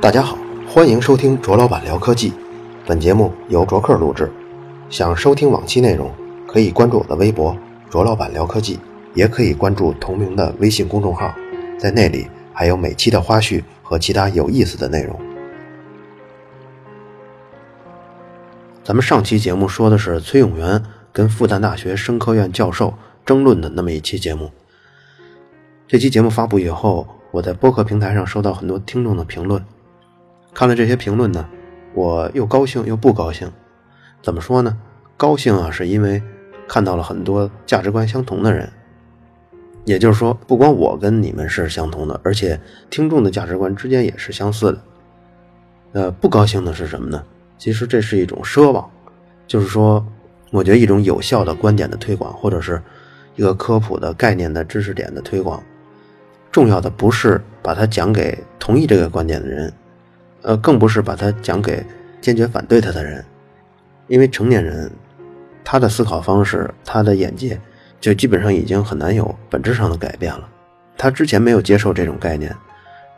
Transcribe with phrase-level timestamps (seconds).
[0.00, 2.32] 大家好，欢迎收听卓老板聊科技。
[2.84, 4.28] 本节目由卓克录制。
[4.90, 6.12] 想收听往期内容，
[6.48, 7.56] 可以关注我的微博
[7.88, 8.80] “卓老板聊科技”，
[9.14, 11.32] 也可以关注同名的微信公众号，
[11.78, 15.16] 在那里还有每期的花絮和其他有意思的内容。
[18.82, 20.82] 咱们上期节目说的是崔永元
[21.12, 22.94] 跟复旦大学生科院教授
[23.24, 24.50] 争论的那么一期节目。
[25.88, 29.64] 这期节目发布以后，我在播客平台上收到很多听众的评论。
[30.52, 31.48] 看了这些评论呢，
[31.94, 33.48] 我又高兴又不高兴。
[34.20, 34.76] 怎么说呢？
[35.16, 36.20] 高兴啊，是因为
[36.66, 38.68] 看到了很多价值观相同的人。
[39.84, 42.60] 也就是说，不光我跟你们是相同的，而且
[42.90, 44.82] 听众的价值观之间也是相似的。
[45.92, 47.22] 呃，不高兴的是什么呢？
[47.58, 48.90] 其实这是一种奢望，
[49.46, 50.04] 就是说，
[50.50, 52.82] 我觉得一种有效的观点的推广，或者是
[53.36, 55.62] 一个科普的概念的知识点的推广，
[56.56, 59.70] 重要的不是把它讲给同意这个观点的人。
[60.40, 61.84] 呃，更不是把它讲给
[62.18, 63.22] 坚决反对他的人，
[64.06, 64.90] 因为成年人
[65.62, 67.60] 他的思考方式、他的眼界
[68.00, 70.48] 就基本上已经很难有本质上的改变了。
[70.96, 72.50] 他之前没有接受这种概念，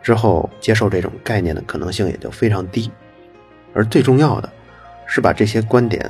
[0.03, 2.91] 之后接受这种概念的可能性也就非常低。
[3.73, 4.51] 而最重要的
[5.07, 6.05] 是把这些观点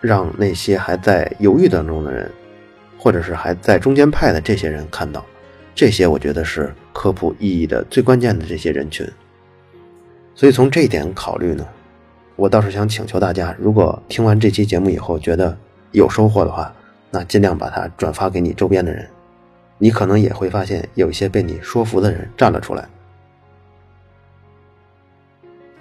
[0.00, 2.32] 让那些还在犹豫当中的人，
[2.96, 5.22] 或者是还在中间派的这些人看到，
[5.74, 9.06] 这些我觉得是科普意义的最关键的这些人群。
[10.34, 11.66] 所以从这一点考虑呢，
[12.36, 15.56] 我倒是想请求大家，如果听完这期节目以后觉得
[15.92, 16.74] 有收获的话，
[17.10, 19.08] 那尽量把它转发给你周边的人，
[19.78, 22.88] 你可能也会发现有一些被你说服的人站了出来。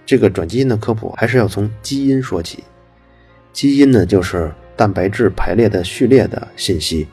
[0.05, 2.63] 这个转基因的科普还是要从基因说起，
[3.53, 7.07] 基因呢就是蛋白质排列的序列的信息，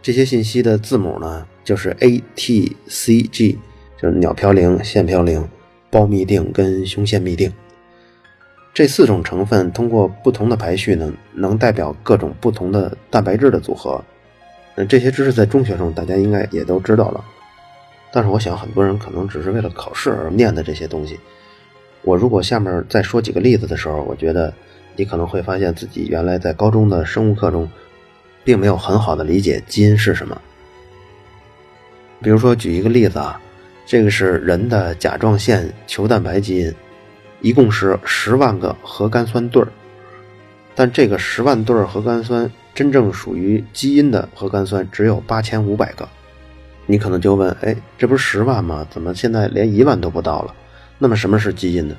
[0.00, 3.58] 这些信息的字母呢就是 A、T、C、G，
[4.00, 5.46] 就是鸟嘌呤、腺嘌呤。
[5.90, 7.52] 胞嘧啶跟胸腺嘧啶
[8.72, 14.02] 这四种成分通过不同的排序呢，能代表各种不同的蛋白质的组合。
[14.74, 17.22] 那这些知识在中学中大家应该也都知道了，
[18.10, 21.20] 但是我想很多人可能只是为了考试而念的这些东西。
[22.00, 24.54] 我如果下面再说几个例子的时候，我觉得
[24.96, 27.68] 你可能会发现自己原来在高中的生物课中，
[28.42, 30.40] 并没有很好的理解基因是什么。
[32.20, 33.40] 比如说举一个例子啊。
[33.90, 36.74] 这个是人的甲状腺球蛋白基因，
[37.40, 39.68] 一共是十万个核苷酸对儿，
[40.74, 46.06] 但这个十万对儿核苷酸真正属于基因的核苷酸只有八千五百个。
[46.84, 48.86] 你可能就问：哎，这不是十万吗？
[48.90, 50.54] 怎么现在连一万都不到了？
[50.98, 51.96] 那么什么是基因呢？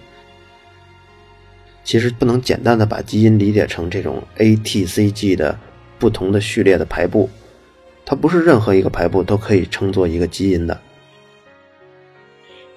[1.83, 5.57] 其实不能简单的把基因理解成这种 A、T、C、G 的
[5.97, 7.27] 不同的序列的排布，
[8.09, 10.81] 它不是任何一个排布都可以称作一个基因的。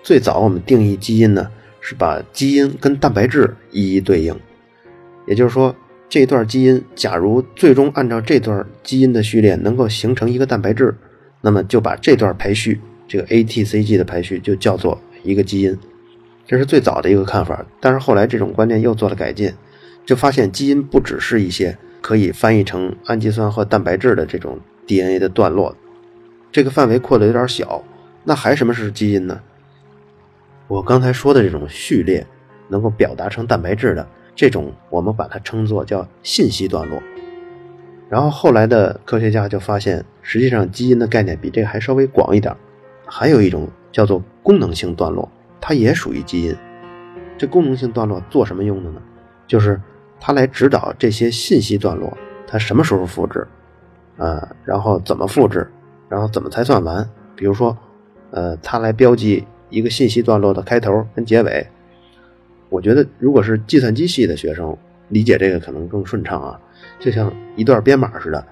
[0.02, 1.50] 最早我们定义基因呢，
[1.80, 4.38] 是把基因跟蛋白质一一对应，
[5.26, 5.74] 也就是说，
[6.06, 10.94] 这段基因假如最终按照这段基因的序列能够形成一个蛋白质，
[11.40, 12.78] 那么就把这段排序，
[13.08, 15.78] 这个 ATCG 的排序就叫做一个基因，
[16.46, 17.64] 这是最早的一个看法。
[17.80, 19.50] 但是后来这种观念又做了改进，
[20.04, 25.76] 就发现基因不只是一些可以翻译成氨基酸和蛋白质的这种 DNA 的段落，
[26.50, 27.82] 这个范围扩的有点小。
[28.24, 29.40] 那还什么是基因呢？
[30.68, 32.26] 我刚才说的这种序列，
[32.68, 37.02] 能够表达成蛋白质的这种，我们把它称作叫信息段落。
[38.08, 42.54] 然后后来的科学家就发现，实际上基因的概念比这个还稍微广一点，
[43.06, 46.54] 还有一种叫做功能性段落，它也属于基因。
[47.36, 49.02] 这功能性段落做什么用的呢？
[49.46, 49.80] 就是
[50.20, 52.16] 它来指导这些信息段落，
[52.46, 53.46] 它什么时候复制，
[54.22, 55.68] 呃，然后怎么复制，
[56.08, 57.04] 然后怎么才算完？
[57.34, 57.76] 比如说，
[58.30, 59.44] 呃，它来标记。
[59.74, 61.66] 一个信息段落的开头跟结尾，
[62.68, 64.76] 我觉得如果是计算机系的学生
[65.08, 66.60] 理解这个可能更顺畅啊，
[67.00, 68.44] 就像一段编码似的。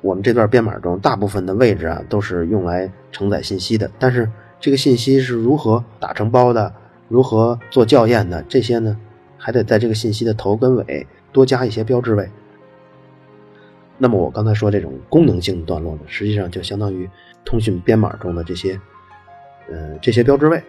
[0.00, 6.74] 我们这段编码中大部分的位置啊都是用来承载信息的，但是这个信息是如何打成包的，
[7.06, 8.96] 如何做校验的，这些呢
[9.38, 12.28] 还得在这个信息的头跟尾多加一些标志位。
[14.02, 17.08] 那么我刚才说这种功能性段落呢，实际上就相当于
[17.44, 18.80] 通讯编码中的这些。
[19.72, 20.60] 嗯，这些标志位，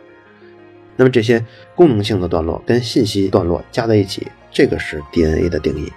[0.96, 1.44] 那么这些
[1.74, 5.92] 功能性的段落跟信息段落加在一起，这个是 DNA 的定义。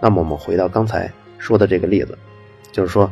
[0.00, 1.08] 那么我们回到刚才
[1.38, 2.18] 说的这个例子，
[2.72, 3.08] 就是说，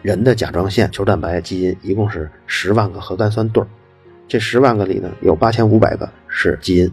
[0.00, 3.66] 人的甲状腺球蛋白基因一共是十万个核苷酸对儿，
[4.26, 6.90] 这十万个里呢，有八千五百个是基因。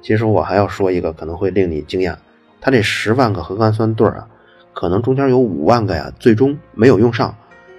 [0.00, 2.16] 其实我还要说一个可能会令你惊讶，
[2.60, 4.28] 它这十万个核苷酸对儿啊，
[4.74, 7.34] 可能中间有五万个呀，最终没有用上。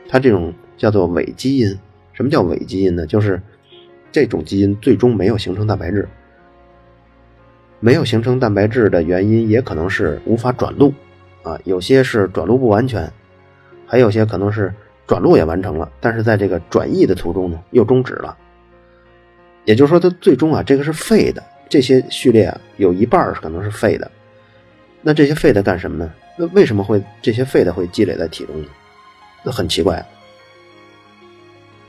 [0.09, 1.77] 它这种叫做伪基因。
[2.13, 3.05] 什么叫伪基因呢？
[3.05, 3.41] 就是
[4.11, 6.07] 这种基因最终没有形成蛋白质。
[7.79, 10.93] 没有形成蛋白质的原因，也可能是无法转录，
[11.41, 13.11] 啊，有些是转录不完全，
[13.87, 14.71] 还有些可能是
[15.07, 18.37] 转录也完成了，但是在这个转译的途中呢，又终止了。
[19.65, 24.11] 也就是说，它最终啊，这个是废的，这些序列啊，有一半可能是废的。
[25.01, 26.13] 那这些废的干什么呢？
[26.38, 28.68] 那为什么会这些废的会积累在体中呢？
[29.44, 30.06] 那很奇怪啊。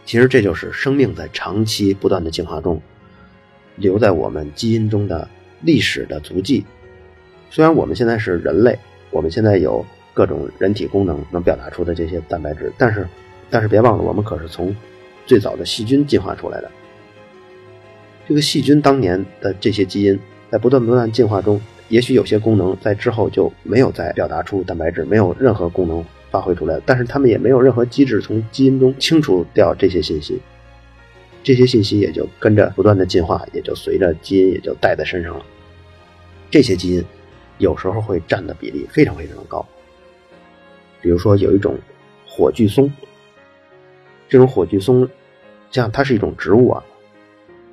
[0.04, 2.80] 其实这就是生命在长期不断的进化中，
[3.76, 5.28] 留在我们基因中的。
[5.64, 6.64] 历史的足迹。
[7.48, 8.76] 虽然我们现在是人类，
[9.12, 13.06] 我们现在有各种人体功能能表达出的这些蛋白质，但是，
[13.48, 14.74] 但是别忘了，我们可是从
[15.24, 16.68] 最早的细菌进化出来的。
[18.26, 20.18] 这个细菌当年的这些基因，
[20.50, 21.60] 在不断不断进化中，
[21.92, 30.40] 也许有些功能在之后就没有再表达出蛋白质，没有任何功能发挥出来，但是它们也没有任何机制从基因中清除掉这些信息。
[31.42, 35.44] 这些信息也就跟着不断的进化，也就随着基因也就带在身上了。
[36.50, 37.04] 这些基因
[37.58, 39.62] 有时候会占的比例非常非常的高。
[41.02, 41.76] 比如说有一种
[42.26, 42.90] 火炬松，
[44.30, 45.06] 这种火炬松，
[45.70, 46.82] 像它是一种植物啊。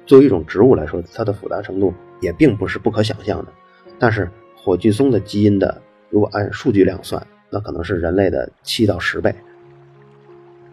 [0.05, 3.53] 作为一种植物来说，它的复杂程度也并不是不可想象的。
[3.99, 9.35] 但是火炬松的基因的，如果按数据量算，那可能是人类的七到十倍。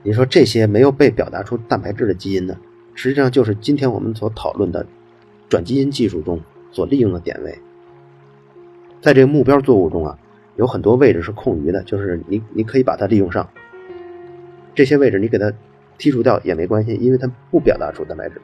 [0.02, 2.56] 你说这些没有被表达出蛋白质的基因呢？
[2.94, 4.86] 实际上就是今天我们所讨论的
[5.48, 6.40] 转基因技术中
[6.70, 7.58] 所利用的点位，
[9.02, 10.18] 在这个目标作物中啊，
[10.56, 13.48] 有很多位置是空余的，就是你你可以把它利用上。
[14.74, 15.52] 这些位置你给它
[15.98, 18.40] 剔除掉也没关系，因为它不表达出蛋白质。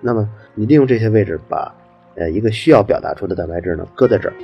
[0.00, 1.74] 那么你利用这些位置，把
[2.16, 4.34] 呃一个需要表达出的蛋白质呢搁在这儿，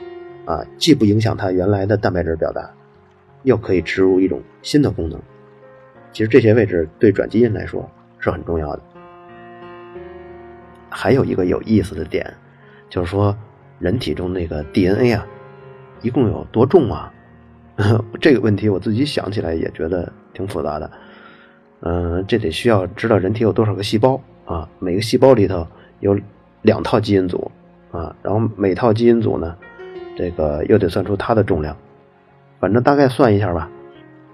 [0.45, 2.71] 啊，既不影响它原来的蛋白质表达，
[3.43, 5.21] 又可以植入一种新的功能。
[6.13, 8.83] 其实这些位置对转基因来说是很重要的。
[10.91, 12.31] 还有一个有意思的点，
[12.91, 13.35] 就是说
[13.79, 15.27] 人体中那个 DNA 啊，
[16.03, 17.11] 一共有多重啊？
[18.21, 20.91] 这个问题我自己想起来也觉得挺复杂的。
[21.81, 24.69] 嗯，这得需要知道人体有多少个细胞啊？
[24.79, 25.67] 每个细胞里头
[26.01, 26.17] 有
[26.61, 27.51] 两套基因组
[27.93, 29.56] 啊，然后每套基因组呢，
[30.17, 31.77] 这个又得算出它的重量。
[32.59, 33.71] 反正大概算一下吧，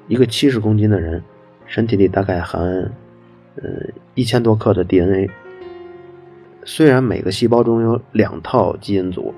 [0.06, 1.22] 一个七十公斤的人
[1.66, 2.62] 身体里大概含
[3.56, 5.28] 嗯一千多克的 DNA。
[6.64, 9.34] 虽然每个细胞中有两套基因组，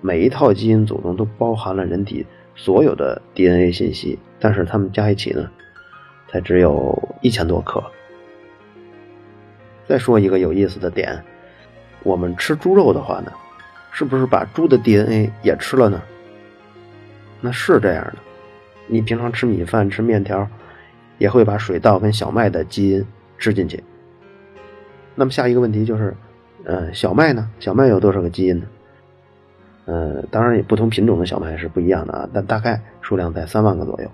[0.00, 5.48] 每一套基因组中都包含了人体所有的 DNA 信息，但是它们加一起呢，
[6.28, 7.82] 才只有一千多克。
[9.86, 11.22] 再说一个有意思的点，
[12.02, 13.32] 我们吃猪肉的话呢，
[13.96, 16.02] 是不是把猪的 DNA 也吃了呢？
[17.40, 18.16] 那是这样的，
[18.86, 20.46] 你平常吃米饭、吃面条，
[21.16, 23.02] 也会把水稻跟小麦的基因
[23.38, 23.82] 吃进去。
[25.14, 26.14] 那么下一个问题就是。
[26.64, 27.48] 呃，小麦呢？
[27.60, 28.66] 小麦有多少个基因呢？
[29.84, 34.10] 呃，当然，不同品种的小麦是不一样的啊，但大概数量在三万个左右。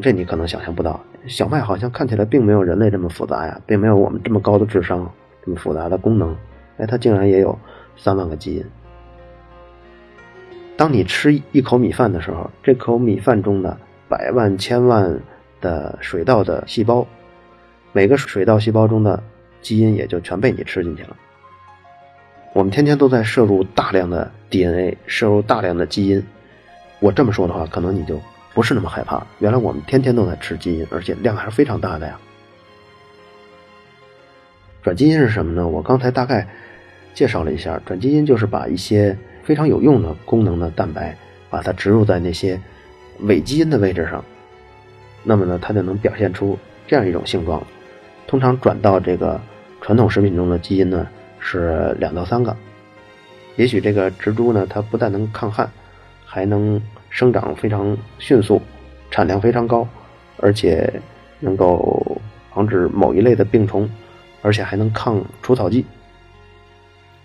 [0.00, 5.10] 这你可能想象不到，小麦好像看起来并没有人类这么复杂呀，并没有我们这么高的智商，
[5.44, 6.34] 这么复杂的功能。
[6.76, 7.58] 哎，它竟然也有
[7.98, 8.64] 三万个基因。
[10.76, 13.76] 当你吃一口米饭的时候，这口米饭中的
[14.08, 15.20] 百万、千万
[15.60, 17.06] 的水稻的细胞，
[17.92, 19.22] 每个水稻细胞中的
[19.60, 21.16] 基因也就全被你吃进去了。
[22.54, 26.24] 我们天天都在摄入大量的 DNA，摄入大量的基因。
[27.00, 28.20] 我这么说的话，可能你就
[28.54, 29.26] 不是那么害怕。
[29.40, 32.18] 原来我们天天都在吃基因，而且量还是非常大的呀。
[34.82, 35.66] 转基因是什么呢？
[35.66, 36.48] 我刚才大概
[37.14, 41.16] 介绍了一下，转基因就是把一些非常有用的功能的蛋白，
[41.50, 42.60] 把它植入在那些
[43.20, 44.24] 伪基因的位置上，
[45.22, 47.62] 那么呢，它就能表现出这样一种性状。
[48.26, 49.40] 通常转到这个
[49.80, 51.06] 传统食品中的基因呢。
[51.40, 52.54] 是两到三个，
[53.54, 55.70] 也许这个植株呢，它不但能抗旱，
[56.26, 58.60] 还能生长非常迅速，
[59.08, 59.86] 产量非常高，
[60.38, 60.92] 而且
[61.38, 62.20] 能够
[62.52, 63.88] 防止某一类的病虫，
[64.42, 65.86] 而且还能抗除草剂。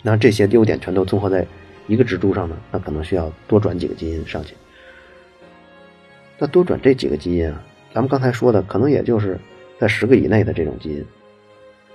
[0.04, 1.44] 那这些优点全都综合在
[1.88, 4.54] 一个植株上呢，那可能需要多转几个基因上去。
[6.38, 9.40] 那多转这几个基因啊，咱们刚才说的可能也就是
[9.80, 11.06] 在十个以内的这种基因，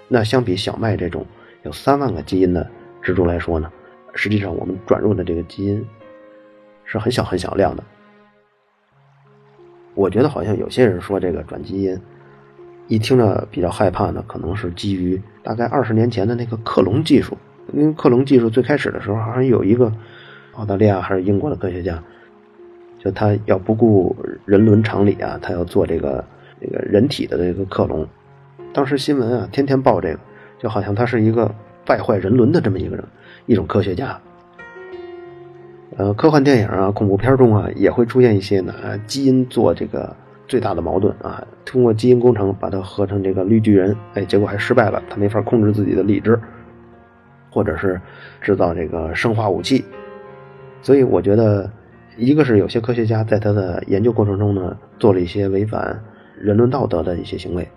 [0.09, 1.25] 那相比小麦这种。
[1.65, 2.71] 有三万个基因的
[3.03, 3.71] 植株来说呢，
[4.15, 5.85] 实际上我们转入的这个基因
[6.85, 7.83] 是很小很小量的。
[9.95, 12.00] 我觉得好像有些人说这个转基因，
[12.87, 17.37] 一听着比较害怕呢，可能是基于大概二十年前的那个克隆技术。
[17.73, 19.93] 因为克隆技术最开始的时候，好像有一个
[20.55, 22.03] 澳大利亚还是英国的科学家，
[22.99, 26.25] 就他要不顾人伦常理啊，他要做这个
[26.61, 28.07] 这个人体的这个克隆。
[28.73, 30.19] 当时新闻啊，天天报这个，
[30.59, 33.05] 就好像他是一个败坏人伦的这么一个人，
[33.47, 34.19] 一种科学家。
[35.97, 40.15] 呃，科幻电影啊，恐怖片中啊，也会出现一些拿基因做这个
[40.47, 46.39] 最大的矛盾啊，通过基因工程把它合成这个绿巨人，哎，结果还失败了，他没法控制自己的理智，
[47.50, 48.00] 或者是
[48.40, 49.85] 制造这个生化武器。
[50.83, 51.71] 所以我觉得，
[52.17, 56.02] 一个是有些科学家在他的研究过程中呢，做了一些违反
[56.38, 57.69] 人伦道德的一些行为，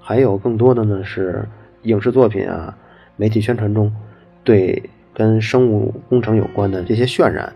[0.00, 1.44] 还有更多的呢是
[1.82, 2.76] 影视作品啊、
[3.16, 3.92] 媒体宣传中
[4.42, 4.82] 对。
[5.16, 7.52] 跟生物工程有关的这些渲染，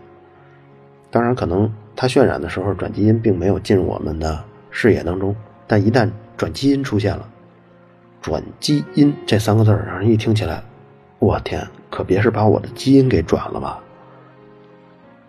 [1.11, 5.35] 当然可能它渲染的时候转基因并没有进入我们的视野当中，
[5.67, 7.27] 但一旦转基因出现了，
[8.21, 10.63] 转基因这三个字儿让人一听起来，
[11.19, 13.81] 我天，可别是把我的基因给转了吧？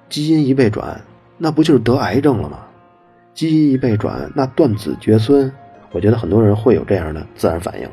[0.08, 1.00] 基因一被转，
[1.36, 2.60] 那不就是得癌症了吗？
[3.34, 5.52] 基因一被转，那断子绝孙，
[5.92, 7.88] 我觉得很多人会有这样的自然反应。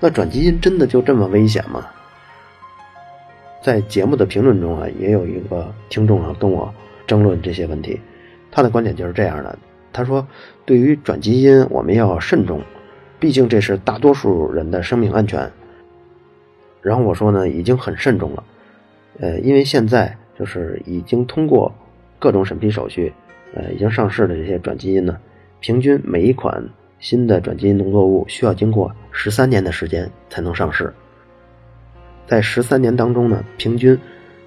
[0.00, 1.86] 那转基因真的就这么危险吗？
[3.62, 6.72] 在节目的评论中啊，也有一个听众啊跟我
[7.06, 8.00] 争论这些问题，
[8.50, 9.58] 他的观点就是这样的。
[9.92, 10.26] 他说，
[10.64, 12.62] 对于转基因，我们要慎重，
[13.18, 15.50] 毕竟这是大多数人的生命安全。
[16.88, 18.42] 然后我说呢，已经很慎重了，
[19.20, 21.70] 呃，因为现在就是已经通过
[22.18, 23.12] 各种审批手续，
[23.54, 25.18] 呃，已经上市的这些转基因呢，
[25.60, 26.66] 平均每一款
[26.98, 30.90] 新的转基因农作物需要经过十三年的时间才能上市。
[32.26, 33.98] 在十三年当中呢，平均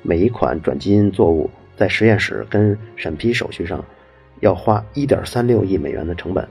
[0.01, 3.85] 每一款转基因作物在实验室跟审批手续上
[4.39, 6.43] 要花一点三六亿美元的成本，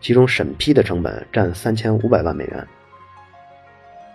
[0.00, 2.64] 其中审批的成本占三千五百万美元。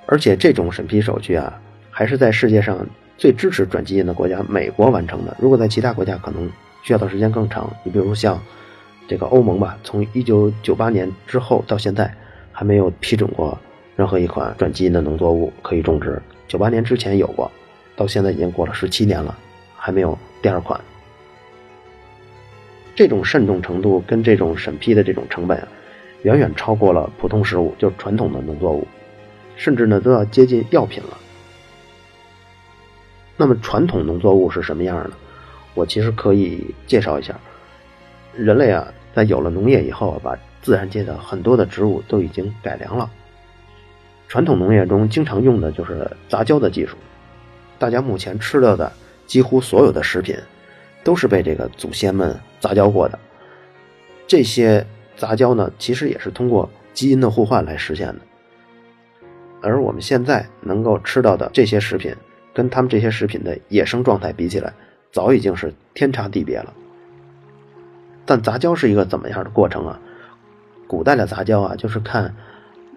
[0.05, 2.85] 而且这种审批手续啊，还是在世界上
[3.17, 5.35] 最支持转基因的国家美国完成的。
[5.39, 6.51] 如果在其他国家，可能
[6.83, 7.71] 需要的时间更长。
[7.83, 8.41] 你比如像
[9.07, 12.13] 这个欧盟吧，从一九九八年之后到现在，
[12.51, 13.57] 还没有批准过
[13.95, 16.21] 任何一款转基因的农作物可以种植。
[16.47, 17.49] 九八年之前有过，
[17.95, 19.37] 到现在已经过了十七年了，
[19.75, 20.79] 还没有第二款。
[22.93, 25.67] 这种慎重程度跟这种审批的这种成本啊，
[26.23, 28.85] 远远超过了普通食物，就是传统的农作物，
[29.55, 31.17] 甚至呢都要接近药品了。
[33.37, 35.11] 那么传统农作物是什么样的？
[35.73, 37.39] 我其实可以介绍一下。
[38.35, 43.09] 人类啊，在有了农业以后，把自然界的很多的植物都已经改良了。
[44.27, 46.95] 传统农业中经常用的就是杂交的技术，
[47.79, 48.91] 大家目前吃到的
[49.25, 50.35] 几乎所有的食品，
[51.03, 53.17] 都是被这个祖先们杂交过的。
[54.27, 54.85] 这些
[55.17, 58.19] 杂交呢，其实也是通过基因的互换来实现的。
[59.61, 62.15] 而我们现在能够吃到的这些食品，
[62.53, 64.73] 跟他们这些食品的野生状态比起来，
[65.11, 66.73] 早已经是天差地别了。
[68.25, 69.99] 但杂交是一个怎么样的过程啊？
[70.87, 72.33] 古代的杂交啊，就是看。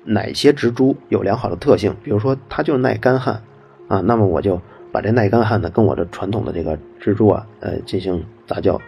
[0.06, 1.96] 哪些植株有良好的特性？
[2.04, 3.42] 比如说，它就耐干旱，
[3.88, 4.60] 啊，那么我就
[4.92, 8.78] 把这耐干旱的跟我的传统的这个植株啊，呃，进行杂交。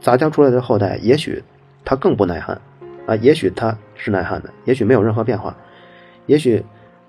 [0.00, 1.42] 杂交出来的后代，也许
[1.84, 2.60] 它更不耐旱，
[3.04, 5.56] 啊，也许它是耐旱的，也许没有任何变化，
[6.26, 6.64] 也许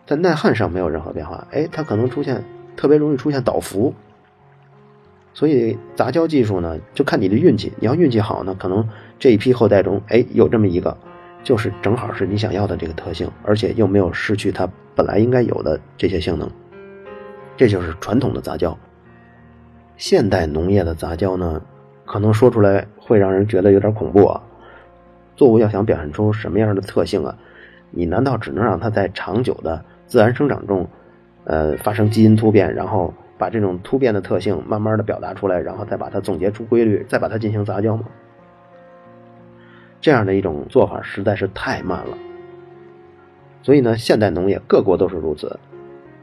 [0.06, 2.44] 在耐旱上没有任何变化，哎，它可能出现
[2.76, 3.94] 特别容易出现倒伏。
[5.34, 8.88] 所以杂交技术呢，就看你的运气，你要运气好呢，可能
[9.20, 10.98] 这一批后代中，哎，有这么一个。
[11.44, 16.50] 就是正好是你想要的这个特性，而且又没有失去它本来应该有的这些性能，
[17.56, 18.78] 这就是传统的杂交。
[19.96, 21.62] 现代农业的杂交呢，
[22.06, 24.42] 可能说出来会让人觉得有点恐怖啊。
[25.38, 27.38] 作物要想表现出什么样的特性啊，
[27.92, 30.88] 你难道只能让它在长久的自然生长中，
[31.46, 38.06] 呃，发生基因突变，然后把这种突变的特性慢慢的表达出来，然后再把它总结出规律，再把它进行杂交吗？
[40.00, 42.18] 这样的一种做法实在是太慢了，
[43.64, 45.60] 所以呢，现代农业各国都是如此，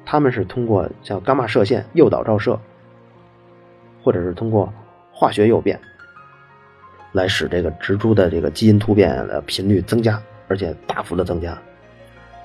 [0.06, 2.59] 他们是通过像伽马射线诱导照射，
[4.02, 4.73] 或者是通过
[5.12, 5.78] 化学诱变，
[7.12, 11.56] 来使这个植株的这个基因突变的频率增加，而且大幅的增加。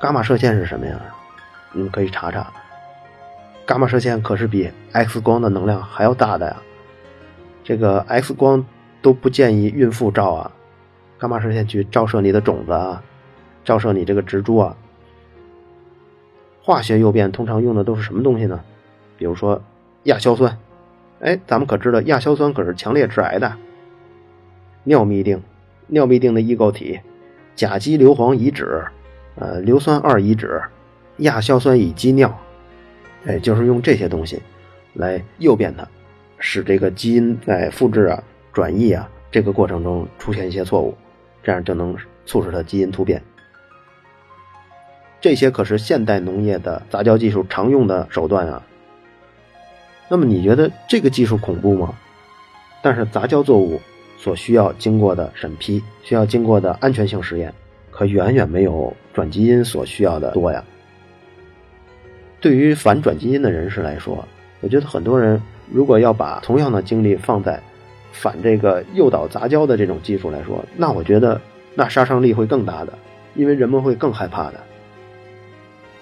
[0.01, 0.99] 伽马射线是什么呀？
[1.73, 2.51] 你们可以查查，
[3.67, 6.57] 伽马射线可是比 X 光的能量还要大的呀。
[7.63, 8.65] 这个 X 光
[9.01, 10.51] 都不建议孕妇照啊。
[11.19, 13.03] 伽马射线去照射你的种子啊，
[13.63, 14.75] 照射你这个植株啊。
[16.61, 18.61] 化学诱变通常用的都是什么东西呢？
[19.17, 19.61] 比如说
[20.03, 20.57] 亚硝酸，
[21.19, 23.53] 哎，咱们可知道亚硝酸可是强烈致癌的。
[24.83, 25.41] 尿嘧啶，
[25.87, 26.99] 尿嘧啶的异构体，
[27.59, 28.65] 甲基硫磺乙酯，
[29.35, 30.47] 呃，硫酸二乙酯，
[31.17, 32.33] 亚硝酸乙基尿，
[33.25, 34.41] 哎，就是用这些东西
[34.93, 35.85] 来诱变它，
[36.37, 38.23] 使这个基因在复制啊、
[38.53, 39.09] 转译啊。
[39.29, 40.97] 这个过程中出现一些错误，
[41.43, 43.21] 这样就能促使它基因突变。
[45.19, 48.63] 这些可是现代农业的杂交技术常用的手段啊。
[50.07, 51.93] 那么你觉得这个技术恐怖吗？
[52.81, 53.81] 但是杂交作物
[54.19, 57.53] 所需要经过的审批、需要经过的安全性实验，
[57.89, 60.61] 可远远没有转基因所需要的多呀。
[62.41, 64.27] 对于反转基因的人士来说，
[64.59, 67.61] 我觉得很多人如果要把同样的精力放在
[68.11, 71.39] 反这个诱导杂交的这种技术来说，那我觉得
[71.73, 72.93] 那杀伤力会更大的，
[73.35, 74.59] 因为人们会更害怕的。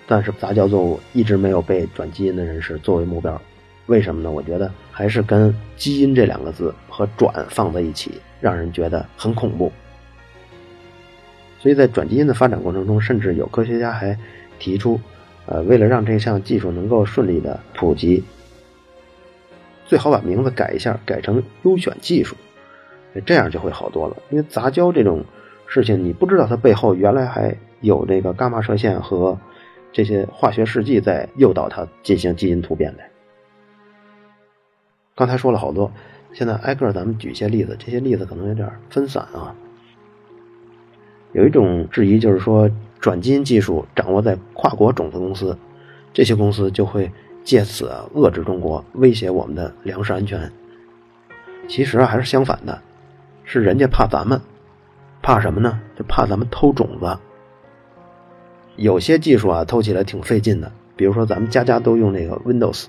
[0.08, 3.40] 但是杂交作物一直没有被转基因的人士作为目标，
[3.88, 4.30] 为什么呢？
[4.30, 9.72] 我觉得还是跟“基因”这两个字和“转”放在一起，让人觉得很恐怖。
[11.60, 14.18] 所以在转基因的发展过程中，甚至有科学家还
[14.60, 15.00] 提出，
[15.46, 18.24] 呃，为了让这项技术能够顺利的普及，
[19.86, 22.36] 最好把名字改一下，改成“优选技术”，
[23.26, 24.18] 这样就会好多了。
[24.30, 25.24] 因为杂交这种
[25.66, 29.38] 事情，你不知道它背后原来还有这个伽马射线和。
[29.94, 33.04] 这些化学试剂在诱导它进行基因突变的。
[35.18, 35.92] 刚才说了好多，
[36.32, 39.56] 现在挨个咱们举一些例子，这些例子可能有点分散啊。
[41.32, 42.70] 有一种质疑就是说，
[43.00, 45.58] 转基因技术掌握在跨国种子公司，
[46.14, 47.12] 这些公司就会
[47.44, 50.52] 借此遏制中国，威胁我们的粮食安全。
[51.68, 52.80] 其实啊，还是相反的，
[53.44, 54.40] 是人家怕咱们，
[55.24, 55.80] 怕什么呢？
[55.98, 57.18] 就怕咱们偷种子。
[58.76, 60.72] 有些技术啊，偷起来挺费劲的。
[60.96, 62.86] 比如说，咱们家家都用那个 Windows，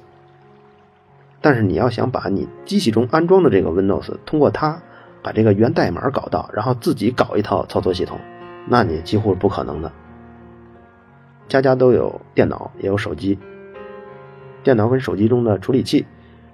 [1.41, 4.83] 但是你要想把你机器中安装的这个 Windows 通过它
[5.23, 8.19] 把这个源代码搞到，然后自己搞一套操作系统，
[8.67, 9.93] 那你几乎是不可能的。
[11.49, 13.39] 家家都有电脑，也有手机，
[14.63, 16.05] 电脑跟手机中的处理器，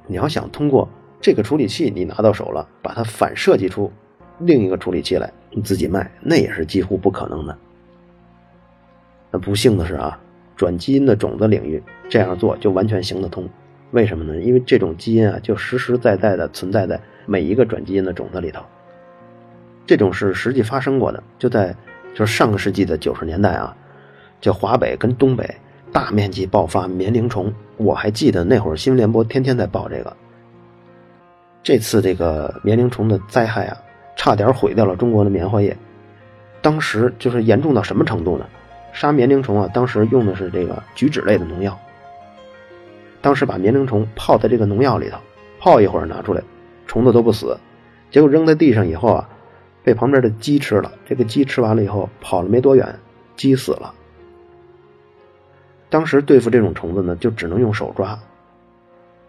[0.07, 0.89] 你要想通过
[1.21, 3.91] 这个处理器你拿到手了，把它反设计出
[4.39, 7.59] 另一个处理器来，你自己卖，那也是几乎不可能的。
[9.31, 10.21] 那不幸的是啊，
[10.55, 13.49] 转基因的种子领域这样做就完全行得通，
[13.95, 14.37] 为什么呢？
[14.41, 18.61] 因为这种基因啊，就实实在在的存在在每一个转基因的种子里头。
[19.87, 21.73] 这种是实际发生过的，就在
[22.13, 23.77] 就是上个世纪的九十年代啊，
[24.41, 25.49] 就华北跟东北
[25.93, 30.17] 大面积爆发棉铃虫，我还记得那会儿新闻联播天天在报这个。
[31.63, 33.77] 这次这个棉铃虫的灾害啊，
[34.17, 35.77] 差点毁掉了中国的棉花业，
[36.61, 38.45] 当时就是严重到什么程度呢？
[38.93, 41.79] 杀棉铃虫啊，当时用的是这个菊酯类的农药。
[43.25, 45.17] 当时把棉铃虫泡在这个农药里头，
[45.59, 46.43] 泡一会儿拿出来，
[46.87, 47.57] 虫子都不死。
[48.11, 49.27] 结果扔在地上以后啊，
[49.83, 50.93] 被旁边的鸡吃了。
[51.07, 52.87] 这个鸡吃完了以后，跑了没多远，
[53.35, 53.95] 鸡死了。
[55.89, 58.15] 当时对付这种虫子呢，就只能用手抓。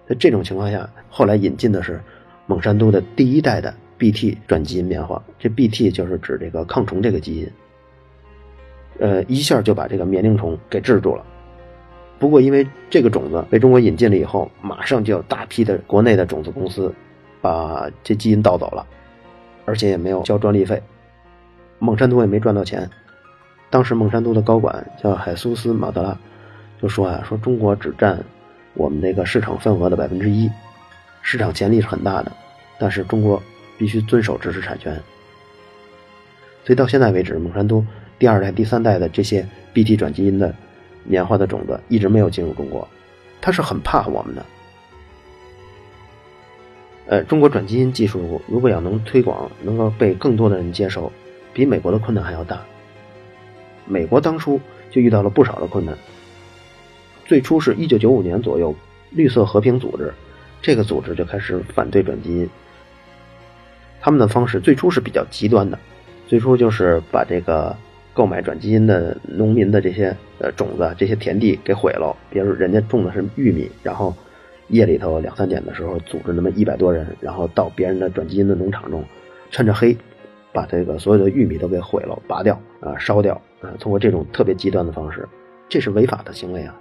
[0.09, 2.01] 在这种情况下，后来引进的是
[2.47, 5.23] 蒙山都的第一代的 BT 转基因棉花。
[5.39, 7.49] 这 BT 就是指这个抗虫这个基因。
[8.99, 11.25] 呃，一下就把这个棉铃虫给治住了。
[12.17, 16.93] 不过，因为这个种子被中国引进了以后，马上就有大批的国内的种子公司
[17.41, 18.85] 把这基因盗走了，
[19.65, 20.81] 而且也没有交专利费，
[21.77, 22.89] 孟山都也没赚到钱。
[23.69, 26.17] 当时孟山都的高管叫海苏斯马德拉，
[26.81, 28.23] 就说啊，说中国只占
[28.73, 30.49] 我们那个市场份额的百分之一，
[31.21, 32.31] 市场潜力是很大的，
[32.79, 33.41] 但是中国
[33.77, 34.95] 必须遵守知识产权。
[36.63, 37.85] 所以到现在为止，孟山都。
[38.17, 40.55] 第二代、第三代的这些 BT 转基因的
[41.05, 42.87] 棉花的种子一直没有进入中国，
[43.39, 44.45] 他是很怕我们的。
[47.07, 51.11] 呃，中国转基因技术如果要能推广，能够被更多的人接受，
[51.53, 52.59] 比美国的困难还要大。
[53.85, 55.95] 美国当初就遇到了不少的困难。
[57.25, 58.75] 最初是一九九五年左右，
[59.11, 60.11] 绿色和平组织
[60.61, 62.49] 这个组织就开始反对转基因，
[64.01, 65.77] 他们的方式最初是比较极端的，
[66.27, 67.75] 最初就是把这个。
[68.15, 72.15] 购买转基因的农民的这些呃种子，这些田地给毁了。
[72.31, 74.11] 比如人家种的是玉米，然后
[74.69, 79.03] 夜里头两三点的时候，组织那么一百多人，然后到别人的转基因的农场中，
[79.51, 79.95] 趁着黑，
[80.53, 85.27] 把这个所有的玉米都给毁了，拔掉啊，烧掉啊，通过这种特别极端的方式，
[85.67, 86.73] 这是违法的行为啊。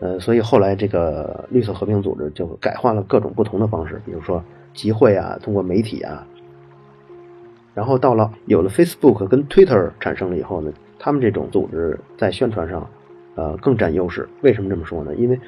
[0.00, 4.42] 呃，所以后来这个绿色和平组织就改换了各种不同的方式，比如说
[4.74, 6.26] 集会啊，通过媒体啊。
[7.78, 12.90] 然后到了有了 Facebook 跟 Twitter 产生了以后呢，他们这种组织在宣传上，
[13.36, 14.28] 呃，更占优势。
[14.40, 15.14] 为什么这么说呢？
[15.14, 15.38] 因为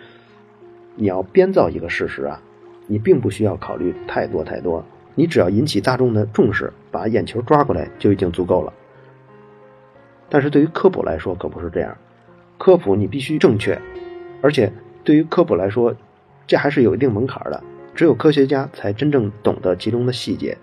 [0.94, 2.40] 你要编造一个事实啊，
[2.86, 4.84] 你并不需要考虑太多太多，
[5.16, 8.72] 你只要引起大众的重视，把眼球抓过来就已经足够了。
[10.28, 11.98] 但是对于科普来说可不是这样，
[12.58, 13.76] 科普你必须正确，
[14.40, 15.92] 而且对于科普来说，
[16.46, 17.60] 这还是有一定门槛的，
[17.92, 20.56] 只有科学家才真正懂得其中的细节。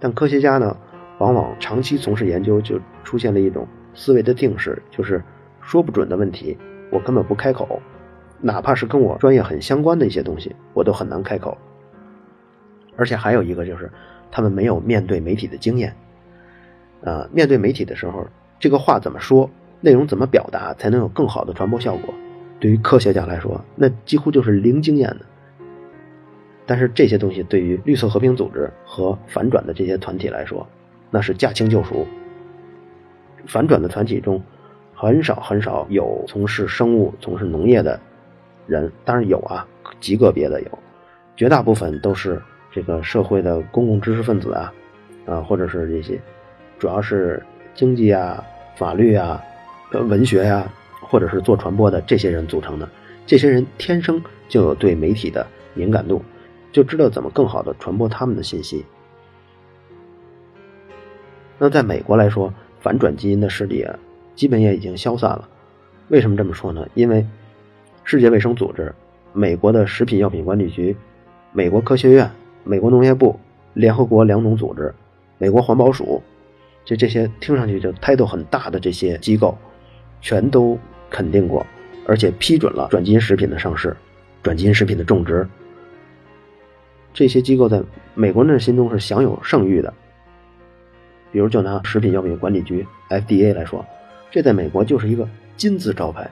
[0.00, 0.76] 但科学家呢，
[1.18, 5.22] 往往长期从事研究，就出现了一种思维的定式，就是
[5.60, 6.56] 说不准的问题，
[6.90, 7.80] 我根本不开口，
[8.40, 11.58] 哪怕是跟我专业很相关的一些东西，我都很难开口。
[12.96, 13.90] 而且还有一个就是，
[14.30, 15.94] 他们没有面对媒体的经验。
[17.00, 18.26] 呃，面对媒体的时候，
[18.58, 19.48] 这个话怎么说，
[19.80, 22.12] 内容怎么表达，才能有更好的传播效果？
[22.60, 25.20] 对于科学家来说，那几乎就是零经验的。
[26.68, 30.64] 但是这些东西对于绿色和平组织和反转的这些团体来说，
[31.10, 32.06] 那是驾轻就熟。
[33.46, 34.40] 反转的团体中，
[34.94, 37.98] 很少很少有从事生物、从事农业的
[38.66, 39.66] 人，当然有啊，
[39.98, 40.78] 极个别的有，
[41.34, 42.40] 绝大部分都是。
[42.70, 44.72] 这个社会的公共知识分子啊，
[45.24, 46.20] 啊，或者是这些，
[46.78, 47.42] 主要是
[47.74, 48.44] 经济啊、
[48.76, 49.42] 法律啊、
[49.90, 52.86] 文学呀，或者是做传播的这些人组成的。
[53.26, 56.22] 这些人天生就有对媒体的敏感度，
[56.72, 58.84] 就知道怎么更好的传播他们的信息。
[61.58, 63.98] 那在美国来说，反转基因的势力啊，
[64.34, 65.48] 基本也已经消散了。
[66.08, 66.86] 为什么这么说呢？
[66.94, 67.26] 因为
[68.04, 68.94] 世界卫生组织、
[69.32, 70.96] 美国的食品药品管理局、
[71.52, 72.30] 美国科学院。
[72.64, 73.38] 美国农业部、
[73.72, 74.92] 联合国粮农组织、
[75.38, 76.22] 美国环保署，
[76.84, 79.56] 就这些听上去就态度很大的这些机构，
[80.20, 80.78] 全都
[81.08, 81.66] 肯定过，
[82.06, 83.96] 而且批准了转基因食品的上市、
[84.42, 85.48] 转基因食品的种植。
[87.12, 87.82] 这些机构在
[88.14, 89.92] 美国人的心中是享有盛誉的。
[91.30, 93.84] 比如，就拿食品药品管理局 （FDA） 来说，
[94.30, 96.30] 这在美国就是一个金字招牌。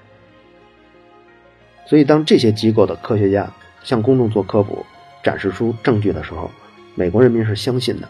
[1.86, 4.84] 所以，当这些机构的科学家向公众做科普，
[5.22, 6.50] 展示出证据的时候，
[6.94, 8.08] 美国人民是相信的。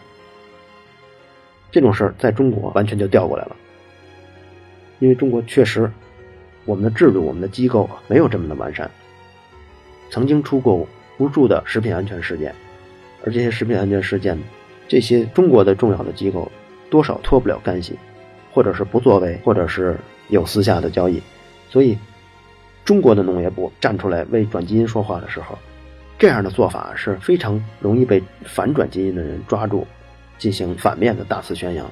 [1.69, 3.55] 这种事儿在中国完全就调过来了，
[4.99, 5.91] 因为中国确实，
[6.63, 8.89] 我们的制度、我们的机构没有这么的完善，
[10.09, 12.53] 曾经出过无数的食品安全事件，
[13.23, 14.37] 而这些食品安全事件，
[14.87, 16.51] 这些中国的重要的机构
[16.89, 17.97] 多少脱不了干系，
[18.51, 19.97] 或者是不作为，或者是
[20.29, 21.21] 有私下的交易，
[21.69, 21.97] 所以
[22.85, 25.57] 中国的农业部站出来为转基因说话的时候。
[26.19, 29.85] 这样的做法是非常容易被反转基因的人抓住，
[30.39, 31.87] 进行反面的大肆宣扬，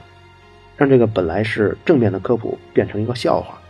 [0.77, 3.61] 让这个本来是正面的科普变成一个笑话。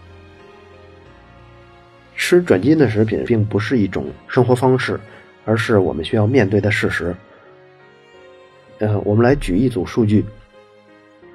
[2.16, 4.98] 吃转基因的食品并不是一种生活方式，
[5.46, 7.16] 而是我们需要面对的事实。
[8.80, 10.26] 呃，我们来举一组数据，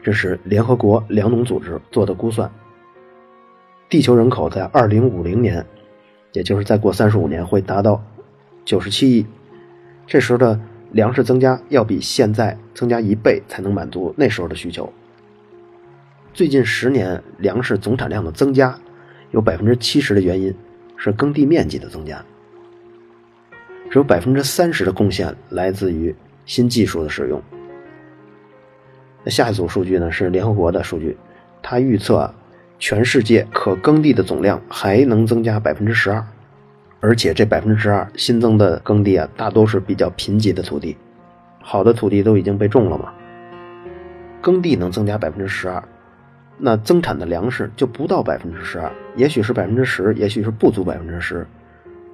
[0.03, 2.51] 这是联合国粮农组织做的估算：
[3.89, 5.65] 地球人口在二零五零年，
[6.33, 8.03] 也就是再过三十五年会达到。
[8.63, 9.27] 九十七亿，
[10.07, 10.61] 这时候的
[10.93, 14.93] 粮食增加要比现在增加一倍才能满足那时候的需求。
[16.35, 18.79] 最近十年粮食总产量的增加，
[19.31, 20.55] 有百分之七十的原因
[20.97, 22.23] 是耕地面积的增加，
[23.91, 26.15] 只有百分之三十的贡献来自于
[26.47, 27.43] 新技术的使用。
[29.25, 30.11] 那下一组数据呢？
[30.11, 31.19] 是联合国的数据，
[31.61, 32.33] 它预测
[32.79, 36.25] 全世界可耕地的总量还能增加百分之十二。
[37.01, 40.97] 而且这百分之十二新增的耕地啊，大多是比较贫瘠的土地，
[41.61, 43.13] 好的土地都已经被种了嘛。
[44.41, 45.83] 耕地能增加百分之十二，
[46.59, 51.47] 那增产的粮食就不到百分之十二，也许是百分之十，也许是不足百分之十。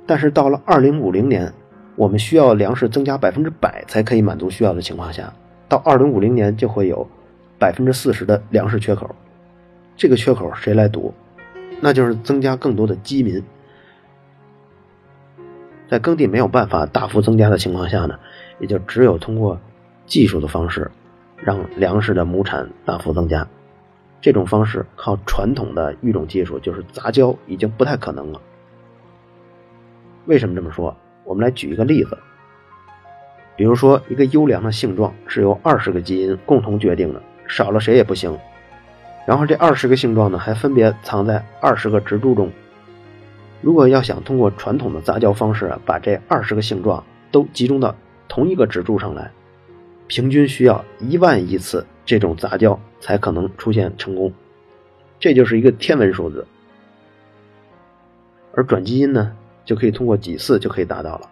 [0.06, 1.52] 但是到了二零五零年，
[1.96, 5.32] 我们需要粮食增加百分之百才可以满足需要的情况下，
[5.68, 7.09] 到二零五零年就会有
[7.59, 9.14] 百分之四十的粮食缺口。
[9.96, 11.14] 这个缺口谁来堵？
[11.80, 13.42] 那就是增加更多的饥民。
[15.88, 18.18] 在耕地没有办法大幅增加的情况下呢，
[18.59, 19.59] 也就只有通过
[20.04, 20.90] 技术的方式，
[21.37, 23.46] 让粮食的亩产大幅增加。
[24.20, 28.40] 这种方式靠传统的育种技术，就是杂交，已经不太可能了。
[30.26, 30.94] 为什么这么说？
[31.26, 32.16] 我们来举一个例子。
[33.56, 38.38] 比如说，一个优良的性状是由二十个基因共同决定的，少了谁也不行。
[39.26, 42.50] 然后这二十个性状呢，还分别藏在二十个植株中。
[43.62, 47.96] 如果要想通过传统的杂交方式把这二十个性状都集中到
[48.28, 49.32] 同一个植株上来，
[50.06, 54.32] 平均需要一万亿次这种杂交才可能出现成功，
[55.18, 56.46] 这就是一个天文数字。
[58.54, 59.34] 而转基因呢，
[59.66, 61.29] 就可以通过几次就可以达到了。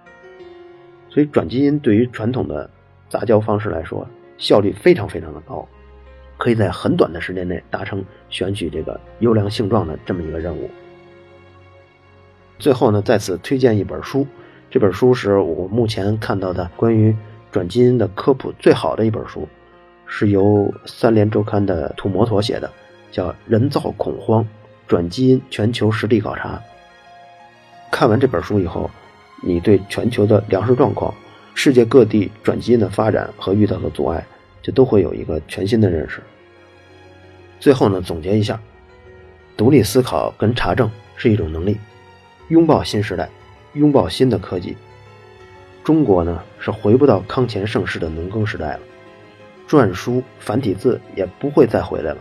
[1.09, 2.69] 所以转基因对于传统的
[3.09, 5.67] 杂交方式来说，效率非常非常的高，
[6.37, 10.69] 可以在很短的时间内达成选取这个优良性状的这么一个任务。
[12.59, 14.27] 最后呢，在此推荐一本书，
[14.71, 17.17] 这本书是我目前看到的关于
[17.53, 19.49] 转基因的科普最好的一本书，
[20.07, 22.69] 是由三联周刊的土摩托写的，
[23.13, 24.45] 叫《人造恐慌：
[24.89, 26.57] 转基因全球实地考察》。
[27.95, 28.91] 看完这本书以后，
[29.41, 31.15] 你对全球的粮食状况、
[31.55, 34.27] 世界各地转基因的发展和遇到的阻碍，
[34.61, 36.21] 就都会有一个全新的认识。
[37.61, 38.61] 最后呢，总结一下，
[39.57, 41.79] 独立思考跟查证是一种能力，
[42.49, 43.31] 拥抱新时代，
[43.75, 44.77] 拥抱新的科技。
[45.85, 48.81] 中国呢是回不到康乾盛世的农耕时代了，
[49.69, 52.19] 篆书繁体字也不会再回来了，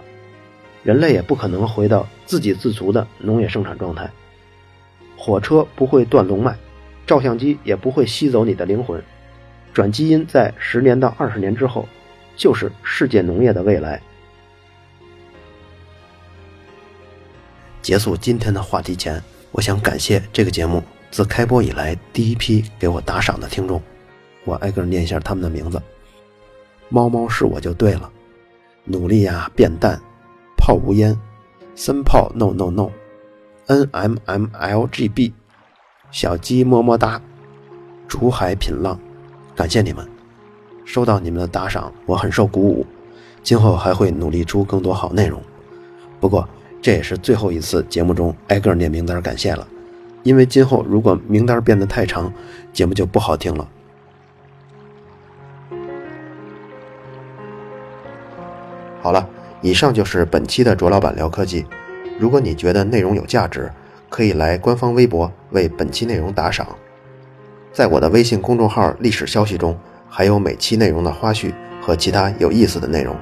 [0.83, 4.07] 人类也不可能回到自给自足的农业生产状态。
[5.25, 6.53] 火车不会断龙脉，
[7.07, 9.01] 照相机也不会吸走你的灵魂。
[9.73, 11.87] 转基因在十年到二十年之后，
[12.35, 14.01] 就是世界农业的未来。
[17.81, 23.81] 结束今天的话题前，我想感谢这个节目自开播以来第一批给我打赏的听众，
[24.43, 25.81] 我挨个念一下他们的名字：
[26.89, 28.11] 猫猫是我就对了，
[28.83, 29.97] 努力呀变淡，
[30.57, 31.17] 泡无烟，
[31.75, 32.91] 森炮 no no no。
[33.67, 35.33] N M M L G B，
[36.11, 37.21] 小鸡么么哒，
[38.07, 38.99] 竹海品浪，
[39.55, 40.05] 感谢你们，
[40.83, 42.85] 收到你们的打赏，我很受鼓舞，
[43.41, 45.41] 今后还会努力出更多好内容。
[46.19, 46.47] 不过
[46.81, 49.65] 这也是最后一次节目中挨个念名单感谢了，
[50.23, 52.31] 因为今后如果名单变得太长，
[52.73, 53.69] 节目就不好听了。
[59.01, 59.27] 好了，
[59.61, 61.65] 以上就是本期的卓老板聊科技。
[62.19, 63.71] 如果你觉得内容有价值，
[64.09, 66.67] 可以来官方微博为本期内容打赏。
[67.71, 73.15] 在我的微信公众号历史消息中，还有每期内容的花絮和其他有意思的内容。